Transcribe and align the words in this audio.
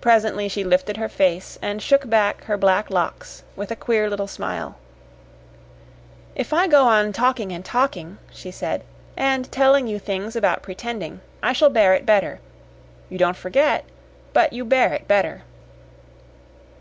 Presently, 0.00 0.48
she 0.48 0.62
lifted 0.62 0.96
her 0.96 1.08
face 1.08 1.58
and 1.60 1.82
shook 1.82 2.08
back 2.08 2.44
her 2.44 2.56
black 2.56 2.88
locks, 2.88 3.42
with 3.56 3.72
a 3.72 3.74
queer 3.74 4.08
little 4.08 4.28
smile. 4.28 4.76
"If 6.36 6.52
I 6.52 6.68
go 6.68 6.84
on 6.84 7.12
talking 7.12 7.50
and 7.50 7.64
talking," 7.64 8.18
she 8.30 8.52
said, 8.52 8.84
"and 9.16 9.50
telling 9.50 9.88
you 9.88 9.98
things 9.98 10.36
about 10.36 10.62
pretending, 10.62 11.20
I 11.42 11.52
shall 11.52 11.68
bear 11.68 11.94
it 11.94 12.06
better. 12.06 12.38
You 13.08 13.18
don't 13.18 13.36
forget, 13.36 13.84
but 14.32 14.52
you 14.52 14.64
bear 14.64 14.92
it 14.92 15.08
better." 15.08 15.42